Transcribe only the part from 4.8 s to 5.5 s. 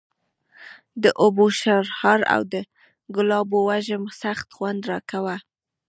راکاوه.